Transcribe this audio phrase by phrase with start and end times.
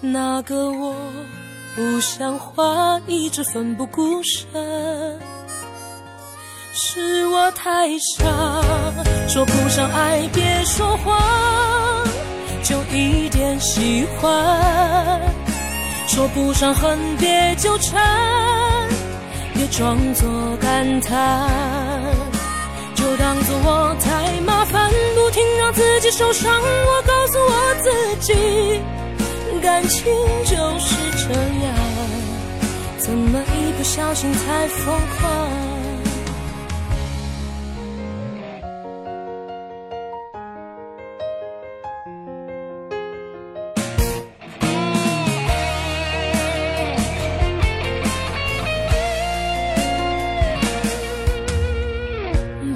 [0.00, 0.94] 那个我
[1.74, 4.44] 不像话，一直奋不顾身，
[6.72, 8.24] 是我太傻，
[9.26, 11.18] 说不上爱别说谎，
[12.62, 15.20] 就一点喜欢，
[16.06, 18.02] 说不上恨别纠缠，
[19.54, 20.28] 别装作
[20.60, 21.48] 感叹，
[22.94, 28.80] 就当作我太麻烦，不停让自己受伤，我告诉我自己。
[29.64, 30.04] 感情
[30.44, 30.94] 就是
[31.26, 31.32] 这
[31.64, 31.74] 样，
[32.98, 35.48] 怎么一不小心太疯狂？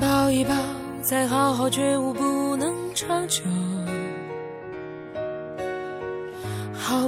[0.00, 0.55] 抱一抱，
[1.02, 3.42] 再好好觉悟，不能长久。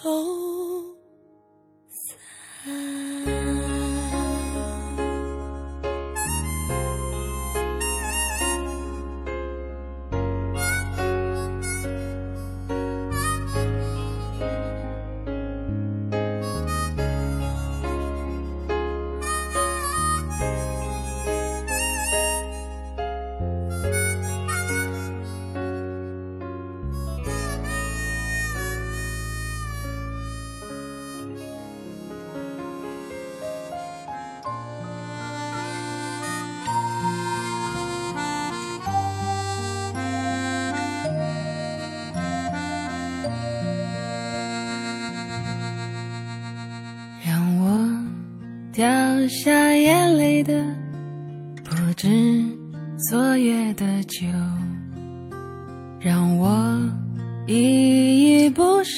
[0.00, 0.96] 就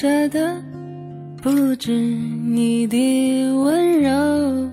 [0.01, 0.59] 舍得
[1.43, 2.97] 不止你的
[3.53, 4.71] 温柔。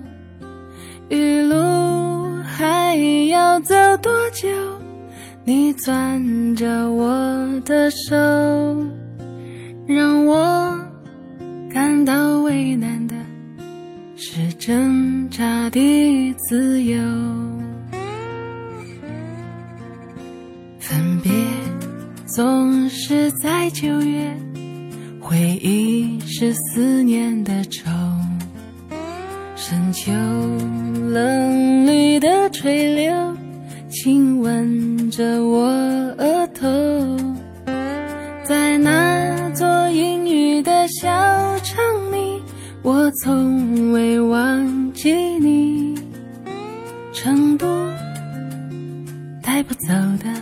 [1.07, 2.95] 余路还
[3.27, 4.47] 要走多久？
[5.43, 8.15] 你攥着我的手，
[9.85, 10.79] 让我
[11.71, 13.13] 感到为难的。
[14.15, 16.99] 是挣扎的自由，
[20.79, 21.31] 分别
[22.25, 24.35] 总是在九月，
[25.29, 27.87] 回忆是思念的愁，
[29.55, 33.37] 深秋冷绿的垂柳，
[33.91, 35.67] 亲吻着我
[36.17, 36.67] 额头，
[38.43, 41.07] 在那座阴雨的小
[41.59, 42.41] 城里，
[42.81, 45.93] 我从未忘记你，
[47.13, 47.67] 成都
[49.43, 50.41] 带不走的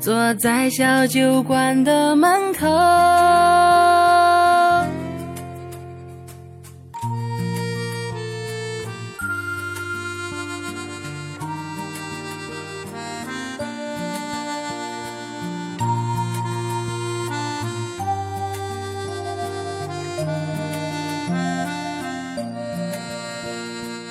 [0.00, 2.66] 坐在小酒馆的门口。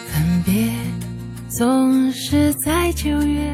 [0.08, 0.90] 分别。
[1.50, 3.54] 总是在九月，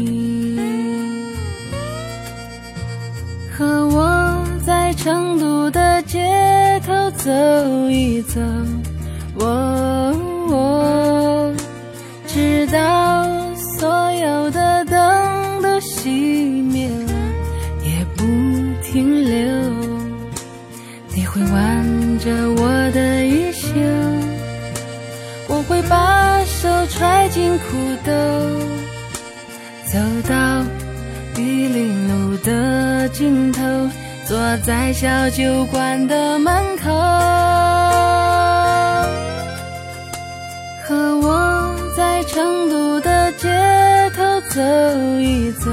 [5.03, 7.31] 成都的街头走
[7.89, 8.39] 一走，
[9.39, 10.13] 哦，
[12.27, 13.25] 直到
[13.55, 16.07] 所有的灯都熄
[16.71, 17.13] 灭了，
[17.83, 18.23] 也不
[18.83, 19.33] 停留。
[21.15, 21.83] 你会挽
[22.19, 22.29] 着
[22.61, 23.69] 我的衣袖，
[25.47, 27.63] 我会把手揣进裤
[28.05, 28.11] 兜。
[34.51, 36.91] 坐在小酒馆的门口，
[40.83, 43.47] 和我在成都的街
[44.13, 44.61] 头走
[45.21, 45.71] 一走，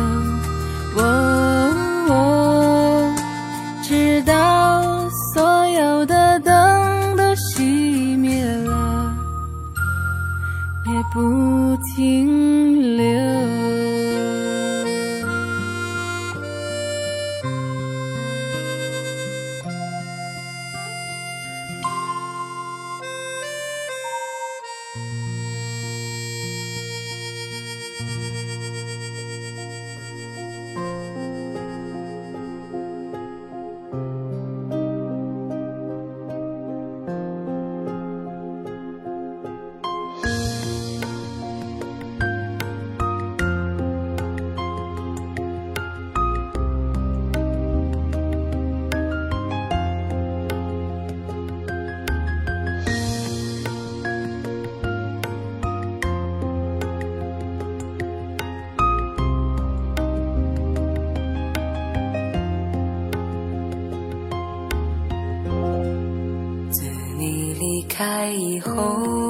[67.99, 69.28] 开以后，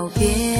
[0.00, 0.59] 告别。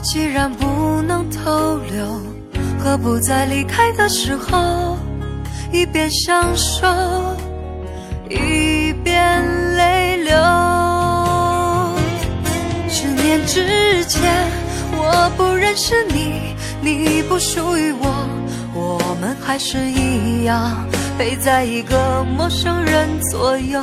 [0.00, 2.22] 既然不能逗留，
[2.78, 4.96] 何不在离开的时候，
[5.72, 6.86] 一边享受，
[8.30, 9.42] 一边
[9.76, 10.34] 泪流？
[12.88, 14.46] 十年之前，
[14.92, 18.28] 我不认识你，你不属于我，
[18.74, 20.86] 我们还是一样，
[21.18, 23.82] 陪在一个陌生人左右。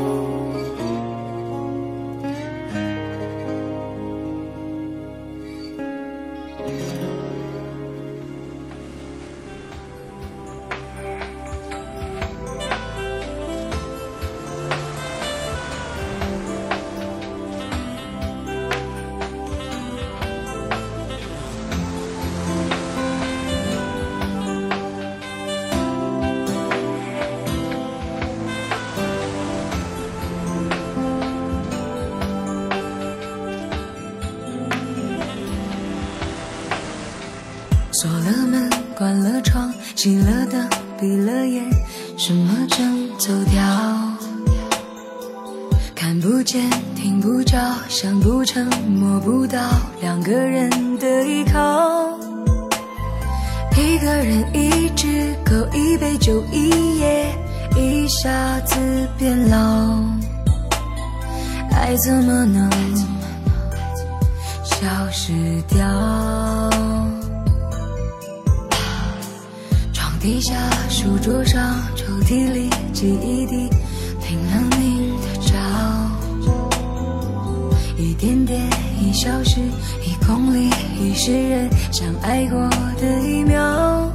[78.21, 78.61] 点点
[79.01, 79.59] 已消失，
[80.05, 82.69] 一公里已是人相爱过
[83.01, 84.07] 的一秒。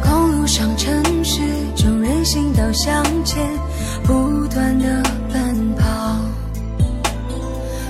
[0.00, 1.40] 公路上，城市
[1.74, 3.44] 中人行道向前
[4.04, 6.16] 不断的奔跑，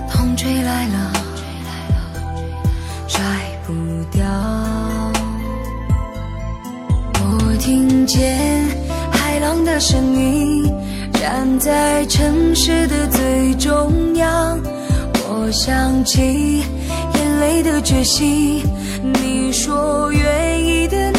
[0.08, 1.12] 风吹来了，
[3.06, 3.22] 甩
[3.66, 3.74] 不
[4.10, 4.24] 掉。
[7.20, 8.66] 我听见
[9.12, 10.72] 海浪的声音，
[11.24, 14.60] 站在城市的最中央。
[15.26, 16.62] 我想起
[17.14, 18.62] 眼泪的决心，
[19.22, 21.10] 你说愿意的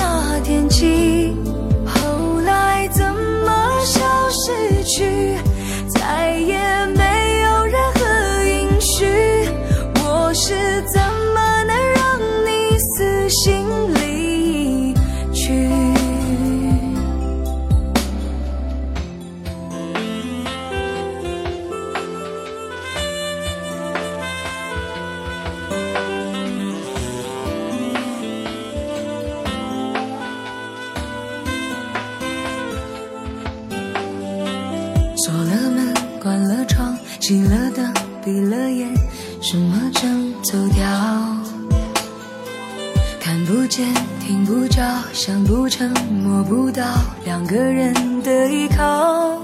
[44.45, 44.81] 不着，
[45.11, 45.91] 想不成，
[46.23, 46.83] 摸不到，
[47.23, 49.41] 两个人的依靠。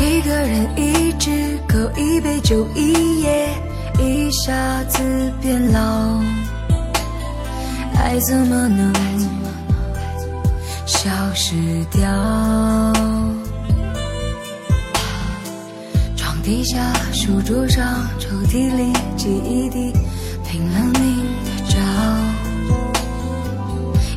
[0.00, 3.48] 一个人，一只狗，一杯酒，一夜，
[4.00, 4.98] 一下子
[5.42, 6.20] 变老。
[7.96, 8.92] 爱怎么能
[10.86, 11.54] 消失
[11.90, 12.02] 掉？
[16.16, 19.92] 床底下书桌上，抽屉里记忆里
[20.46, 21.24] 拼了命，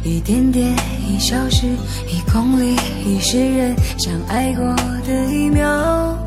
[0.07, 0.73] 一点点
[1.05, 1.67] 一小时，
[2.07, 4.63] 一公里一世人相爱过
[5.05, 6.17] 的一秒。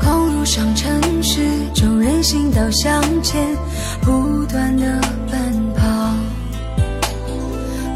[0.00, 1.42] 公路上，城市
[1.74, 3.54] 中人行道向前
[4.00, 4.98] 不断的
[5.30, 5.84] 奔跑，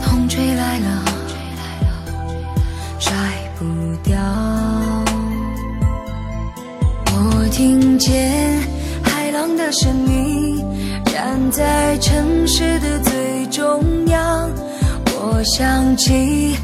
[0.03, 1.05] 风吹来了，
[2.99, 3.15] 甩
[3.59, 3.65] 不
[4.03, 4.21] 掉。
[7.07, 8.61] 我听见
[9.03, 10.63] 海浪的声音，
[11.07, 13.06] 站在城市的。
[15.39, 16.57] 我想起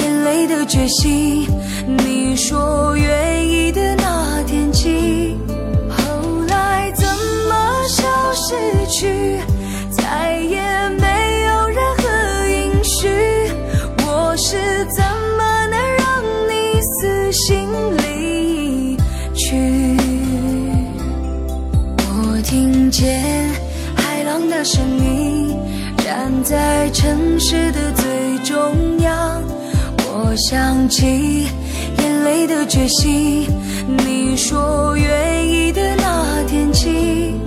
[0.00, 1.48] 眼泪的决心，
[2.04, 5.34] 你说愿意的那天起，
[5.88, 7.06] 后来怎
[7.48, 8.54] 么消失
[8.90, 9.40] 去，
[9.90, 10.60] 再也
[11.00, 13.10] 没有任何音讯。
[14.04, 14.58] 我是
[14.94, 15.02] 怎
[15.38, 15.66] 么？
[15.70, 18.98] 能让你死心离
[19.32, 19.96] 去。
[21.96, 23.50] 我听见
[23.96, 25.56] 海浪的声音，
[25.96, 27.90] 站在城市的
[28.48, 29.42] 中央。
[30.10, 31.46] 我想起
[31.98, 33.46] 眼泪的决心，
[34.06, 37.37] 你说愿意的那天起，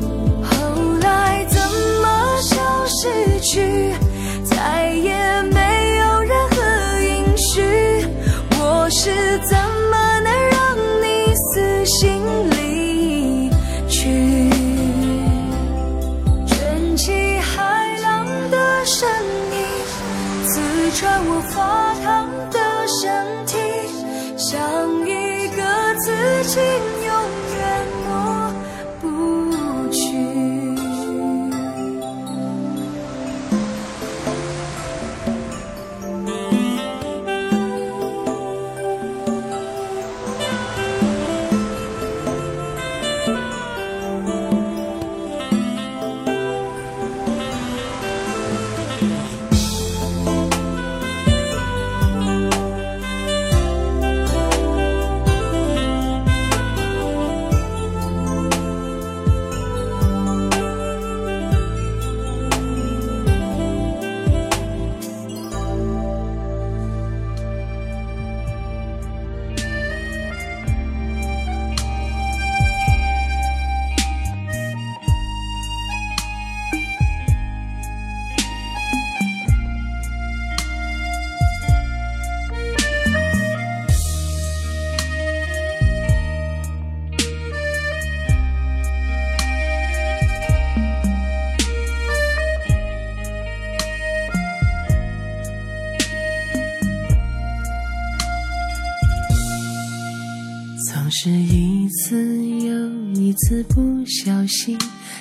[104.52, 104.78] 心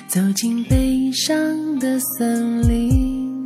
[0.09, 3.45] 走进悲伤的森林，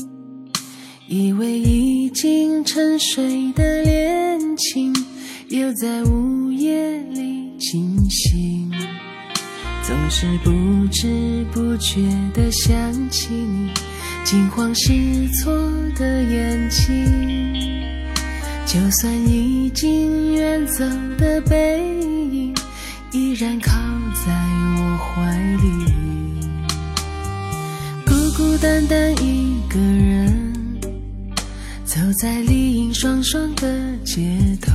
[1.07, 4.91] 以为已经沉睡的恋情
[5.49, 8.71] 又在午夜里惊醒，
[9.83, 10.51] 总是不
[10.91, 12.01] 知不觉
[12.33, 12.75] 地想
[13.11, 13.69] 起你
[14.23, 14.91] 惊慌失
[15.33, 15.53] 措
[15.95, 16.89] 的眼睛。
[18.65, 20.83] 就算已经远走
[21.19, 21.79] 的背
[22.31, 22.55] 影，
[23.11, 23.71] 依然靠
[24.97, 25.31] 怀
[25.61, 25.93] 里。
[28.05, 30.79] 孤孤单单一个人，
[31.83, 33.67] 走在丽影双双的
[34.03, 34.21] 街
[34.61, 34.71] 头，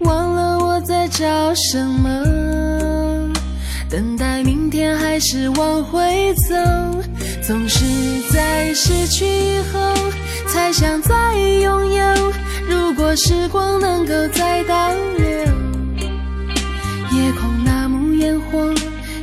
[0.00, 2.08] 忘了我在找什么，
[3.88, 6.54] 等待明天还是往回走，
[7.42, 7.84] 总是
[8.32, 9.78] 在失去以后。
[10.48, 12.32] 才想再拥有。
[12.68, 15.26] 如果时光能够再倒流，
[17.10, 17.61] 夜空
[18.52, 18.72] 火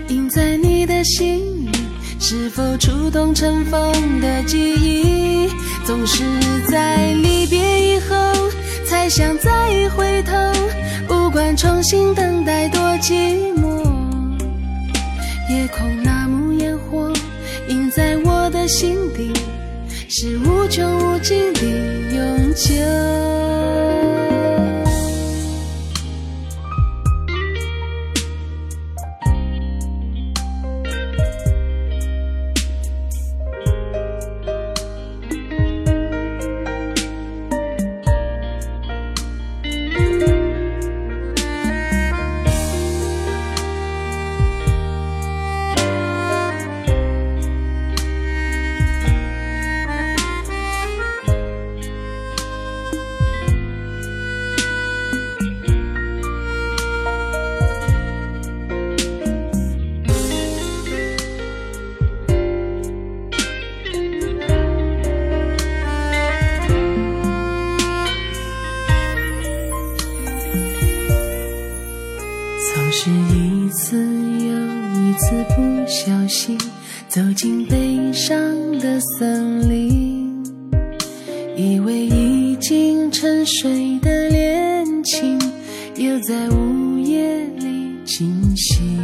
[0.07, 1.71] 映在你的心里，
[2.19, 5.47] 是否触动尘封的记忆？
[5.85, 6.23] 总是
[6.67, 8.15] 在离别以后
[8.87, 10.33] 才想再回头，
[11.07, 13.83] 不管重新等待多寂寞。
[15.47, 17.13] 夜空那幕烟火
[17.67, 19.31] 映在我的心底。
[20.11, 21.61] 是无穷无尽的
[22.15, 23.98] 永久。
[88.59, 88.99] 心，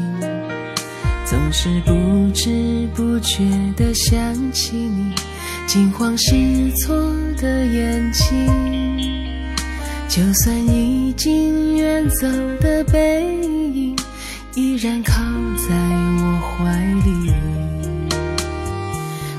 [1.25, 3.43] 总是不知不觉
[3.75, 4.17] 地想
[4.51, 5.13] 起你
[5.65, 6.95] 惊慌失措
[7.37, 8.27] 的眼睛。
[10.07, 12.27] 就算已经远走
[12.59, 13.25] 的背
[13.73, 13.97] 影，
[14.55, 15.13] 依然靠
[15.57, 15.75] 在
[16.19, 17.33] 我怀里。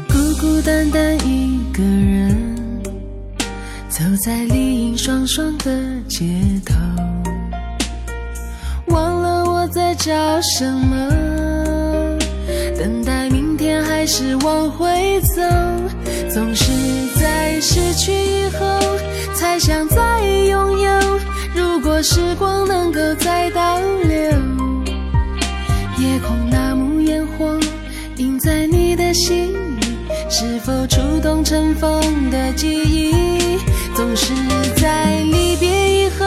[0.09, 2.57] 孤孤单单一个人，
[3.89, 6.27] 走在丽影双双的街
[6.65, 6.75] 头，
[9.77, 11.07] 在找什么？
[12.79, 15.43] 等待明天还是往回走？
[16.33, 16.73] 总是
[17.21, 18.67] 在失去以后
[19.35, 21.21] 才想再拥有。
[21.55, 24.19] 如果时光能够再倒流，
[25.99, 27.61] 夜空那幕烟火
[28.17, 29.99] 映在你的心里，
[30.31, 33.59] 是否触动尘封的记忆？
[33.95, 34.33] 总是
[34.77, 35.69] 在离别
[36.01, 36.27] 以后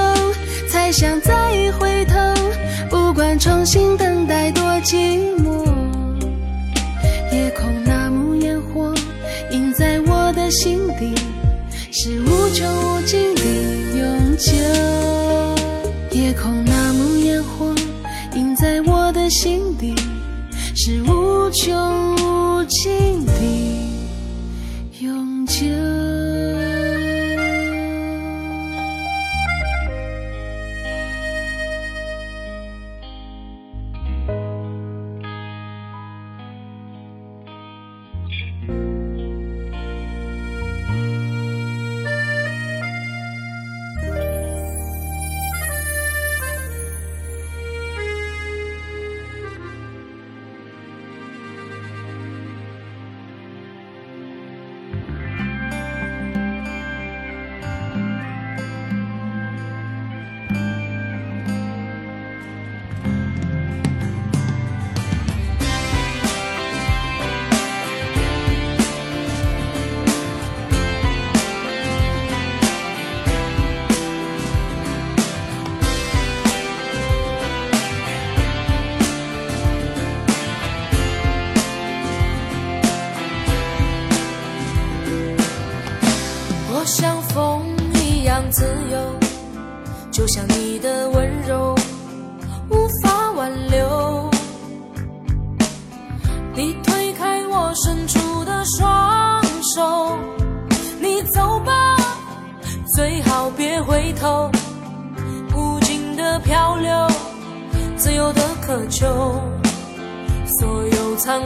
[0.69, 1.33] 才想再
[1.79, 2.13] 回头，
[2.89, 5.63] 不管重新等待多寂寞。
[7.31, 8.93] 夜空那幕烟火
[9.51, 11.13] 映在我的心底，
[11.91, 13.43] 是无穷无尽的
[13.97, 14.51] 永久。
[16.11, 17.73] 夜空那幕烟火
[18.35, 19.93] 映在我的心底，
[20.75, 23.25] 是无穷无尽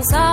[0.04, 0.33] 有沧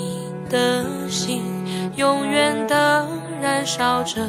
[0.51, 1.41] 的心
[1.95, 3.07] 永远的
[3.41, 4.21] 燃烧着，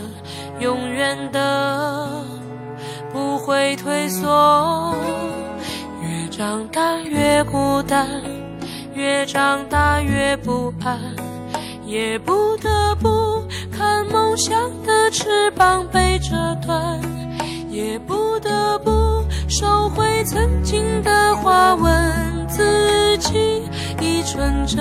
[0.61, 2.25] 永远的
[3.13, 4.95] 不会退缩。
[6.01, 8.09] 越长大越孤单，
[8.95, 10.99] 越长大越不安。
[11.85, 16.99] 也不得不看梦想的翅膀被折断，
[17.69, 18.91] 也不得不
[19.47, 23.65] 收回曾经的话，问自己：
[24.01, 24.81] 一纯真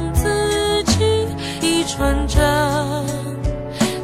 [1.91, 2.41] 纯真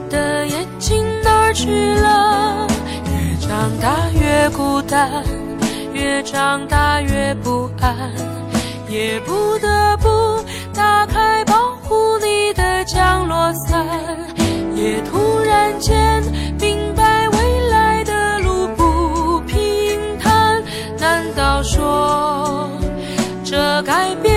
[0.10, 1.38] 的眼睛哪。
[1.54, 2.67] 去了，
[3.06, 5.24] 越长大越孤单，
[5.91, 8.11] 越长大越不安，
[8.88, 10.07] 也不得不
[10.72, 13.84] 打开保护你的降落伞，
[14.76, 16.22] 也突然间
[16.59, 20.61] 明白未来的路不平坦。
[20.99, 22.70] 难道说
[23.43, 24.36] 这改变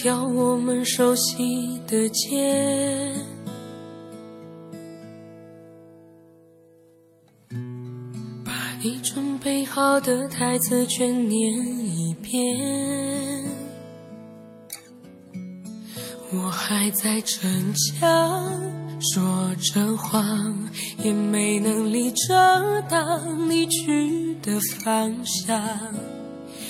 [0.00, 3.12] 条我们熟悉的街，
[8.44, 11.52] 把你准备好的台词全念
[11.84, 13.44] 一遍。
[16.32, 18.62] 我还在逞强，
[19.00, 20.56] 说着谎，
[21.02, 25.60] 也没能力遮挡你去的方向。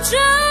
[0.00, 0.47] 这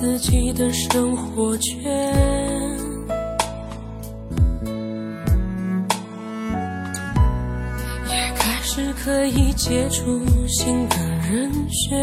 [0.00, 1.78] 自己的生活圈，
[8.08, 10.96] 也开始可以接触新的
[11.30, 11.98] 人选。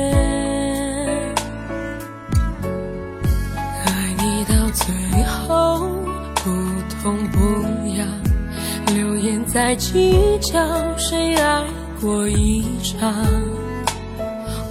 [3.83, 4.93] 爱你到最
[5.23, 5.89] 后
[6.35, 6.51] 不
[7.01, 7.39] 痛不
[7.97, 8.07] 痒，
[8.93, 10.59] 流言在计较
[10.97, 11.63] 谁爱
[11.99, 13.11] 过一场。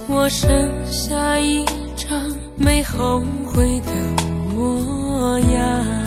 [0.07, 0.49] 我剩
[0.89, 1.65] 下一
[2.57, 3.91] 没后悔的
[4.53, 6.06] 模样。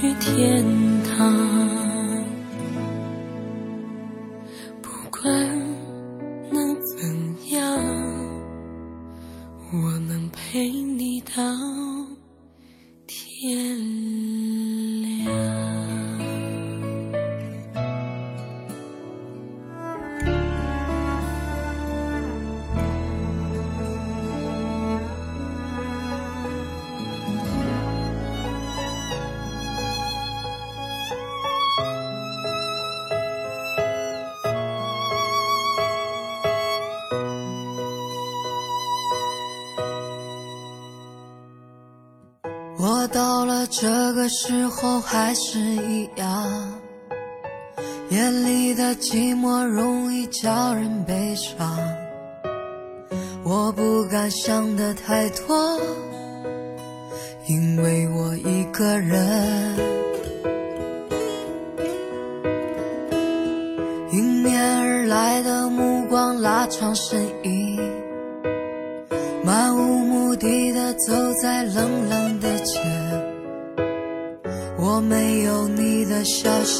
[0.00, 0.79] 去天
[43.70, 46.74] 这个时候还是一样，
[48.08, 51.78] 夜里的寂寞容易叫人悲伤。
[53.44, 55.80] 我不敢想的太多，
[57.46, 59.78] 因为我一个人。
[64.10, 67.78] 迎面而来的目光拉长身影。
[69.44, 72.09] 漫无目的的走在冷冷
[76.30, 76.79] 消失。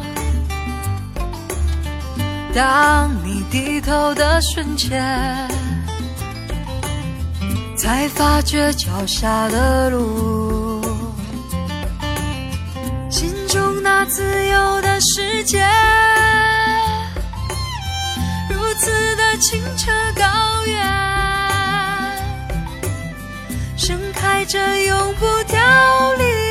[2.53, 5.01] 当你低头的瞬间，
[7.77, 10.81] 才发觉脚下的路，
[13.09, 15.65] 心中那自由的世界，
[18.49, 20.85] 如此的清澈高远，
[23.77, 26.50] 盛开着永不凋零。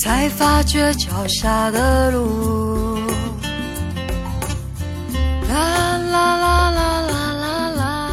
[0.00, 2.96] 才发觉脚下的路。
[5.46, 8.08] 啦啦啦啦啦啦啦，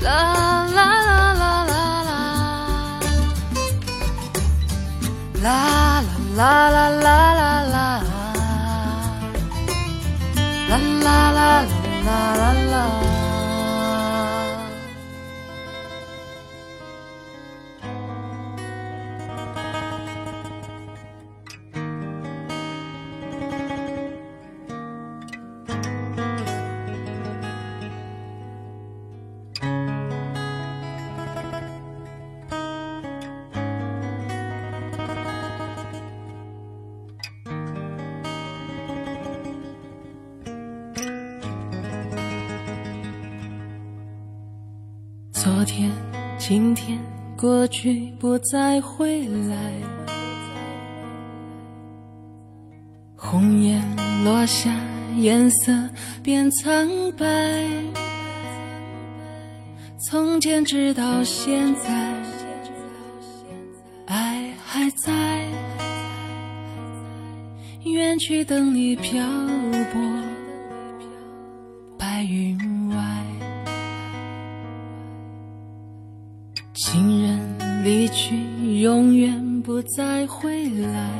[0.00, 0.10] 啦
[0.76, 0.78] 啦
[1.34, 2.14] 啦啦啦
[5.42, 5.50] 啦，
[6.36, 6.75] 啦啦啦
[47.46, 49.72] 过去不再回来，
[53.14, 53.80] 红叶
[54.24, 54.68] 落下，
[55.16, 55.72] 颜色
[56.24, 57.24] 变苍白。
[59.96, 62.12] 从前直到现在，
[64.06, 65.12] 爱还在，
[67.84, 69.24] 远去等你漂
[69.92, 70.00] 泊，
[71.96, 72.58] 白云
[79.94, 81.10] 再回来。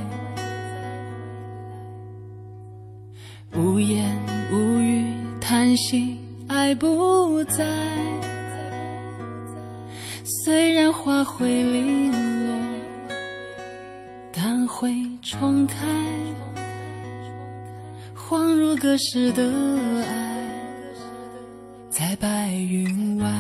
[3.55, 4.05] 无言
[4.53, 5.05] 无语，
[5.41, 7.65] 叹息爱不在。
[10.45, 12.57] 虽然花会零落，
[14.33, 14.93] 但会
[15.23, 15.87] 重开，
[18.15, 19.43] 恍如隔世的
[20.07, 20.45] 爱，
[21.89, 23.31] 在白云外。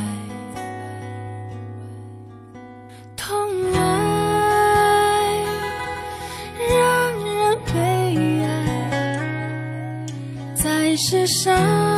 [10.96, 11.95] 世上。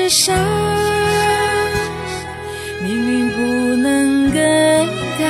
[0.00, 0.34] 世上
[2.82, 4.40] 命运不能更
[5.18, 5.26] 改。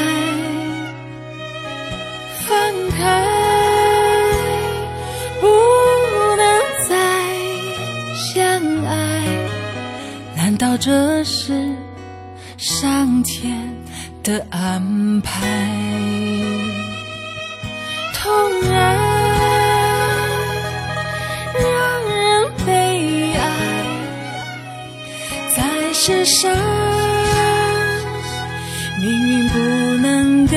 [2.47, 2.51] 放
[2.97, 3.27] 开，
[5.41, 5.47] 不
[6.37, 6.47] 能
[6.89, 6.95] 再
[8.15, 8.41] 相
[8.87, 9.27] 爱，
[10.37, 11.53] 难道这是
[12.57, 13.75] 上天
[14.23, 15.90] 的安排？
[26.03, 26.51] 世上
[29.03, 29.59] 命运不
[29.99, 30.57] 能更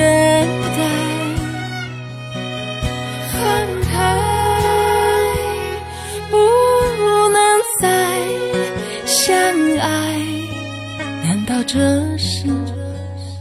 [3.30, 3.36] 分
[3.82, 3.92] 开，
[6.30, 6.34] 不
[7.28, 7.84] 能再
[9.04, 9.36] 相
[9.80, 9.86] 爱，
[11.22, 11.76] 难道这
[12.16, 12.48] 是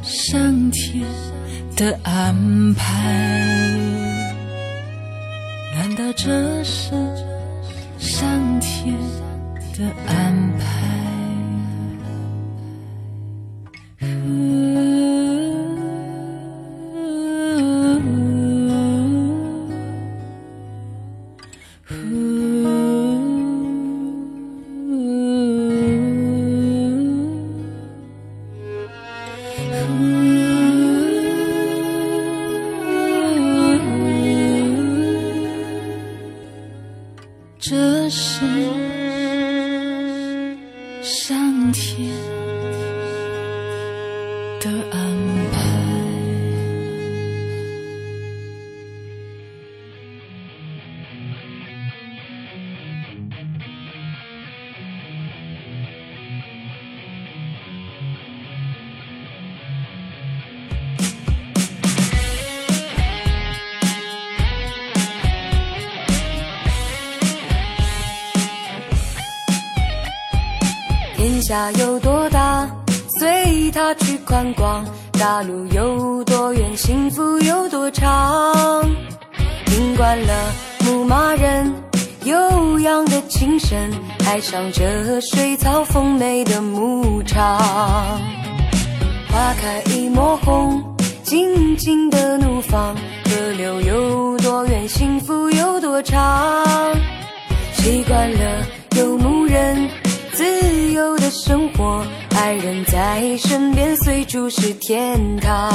[0.03, 1.05] 上天
[1.77, 2.83] 的安排？
[5.73, 6.91] 难道这是
[7.97, 8.93] 上天
[9.77, 10.22] 的安排？
[71.53, 72.67] 家有多大，
[73.07, 78.81] 随他去宽广；大路有多远，幸福有多长。
[79.67, 80.51] 听惯了
[80.83, 81.71] 牧马人
[82.23, 83.77] 悠扬的琴声，
[84.25, 87.59] 爱上这水草丰美的牧场。
[89.29, 90.83] 花开一抹红，
[91.21, 92.95] 静静的怒放。
[93.25, 96.65] 河流有多远，幸福有多长。
[97.73, 99.87] 习惯了游牧人
[100.33, 102.03] 自由的生活，
[102.35, 105.71] 爱人在身边，随处是天堂。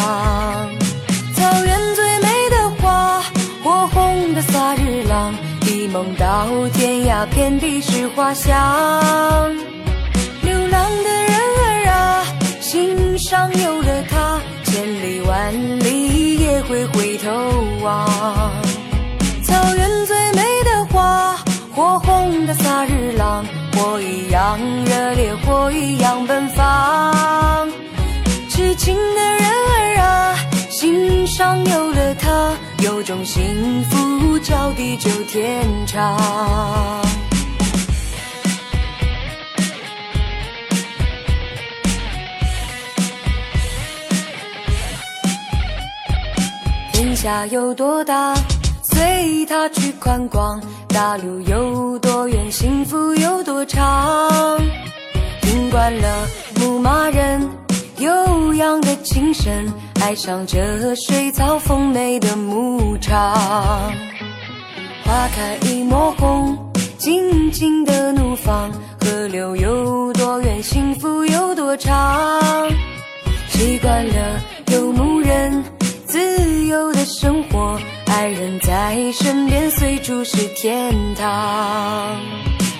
[1.34, 3.22] 草原最美的花，
[3.62, 5.32] 火红的萨日朗，
[5.62, 9.54] 一梦到天涯，遍地是花香。
[10.42, 11.32] 流浪的人
[11.64, 12.24] 儿啊，
[12.60, 17.30] 心上有了他，千里万里也会回头
[17.80, 18.67] 望。
[21.78, 27.70] 火红的萨日朗，火一样热烈，火一样奔放。
[28.50, 30.34] 痴情的人儿啊，
[30.68, 32.52] 心上有了他，
[32.82, 36.18] 有种幸福叫地久天长。
[46.92, 48.34] 天下有多大，
[48.82, 54.58] 随他去宽广；大路有多远，幸福有多长。
[55.42, 56.26] 听惯了
[56.60, 57.48] 牧马人
[57.98, 63.34] 悠扬的琴声，爱上这水草丰美的牧场。
[65.04, 66.56] 花开一抹红，
[66.98, 68.70] 静静的怒放。
[69.00, 72.68] 河流有多远，幸福有多长。
[73.48, 74.40] 习惯了
[74.72, 75.64] 游牧人
[76.06, 77.78] 自由的生活，
[78.10, 82.16] 爱人在身边，随处是天堂。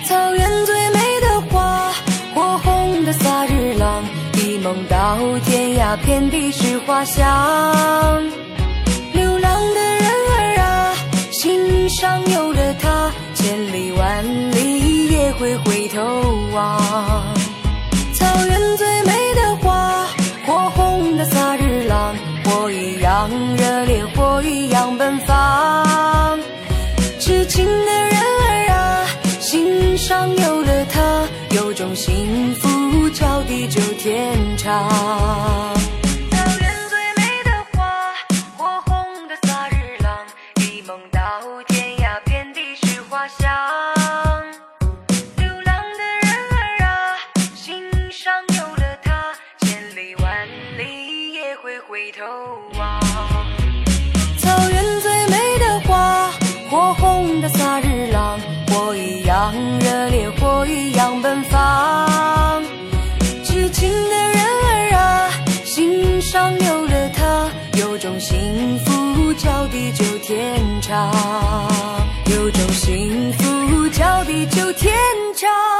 [0.05, 1.91] 草原最美的花，
[2.33, 4.03] 火红的萨日朗，
[4.33, 7.23] 一梦到天涯，遍地是花香。
[9.13, 10.95] 流浪的人儿啊，
[11.31, 16.01] 心上有了他，千里万里也会回头
[16.53, 16.81] 望。
[18.13, 20.07] 草原最美的花，
[20.45, 22.15] 火红的萨日朗，
[22.49, 26.39] 火一样热烈火一样奔放。
[27.19, 29.05] 痴情的人儿啊
[29.39, 35.88] 心上有了她有种幸福叫地久天长。
[58.89, 62.63] 火一样热烈，火一样奔放。
[63.43, 65.29] 痴情的人儿啊，
[65.63, 71.13] 心上有了他，有种幸福叫地久天长，
[72.31, 74.91] 有种幸福叫地久天
[75.35, 75.78] 长。